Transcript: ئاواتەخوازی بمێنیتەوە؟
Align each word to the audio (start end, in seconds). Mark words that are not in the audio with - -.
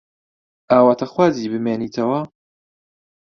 ئاواتەخوازی 0.71 1.51
بمێنیتەوە؟ 1.53 2.19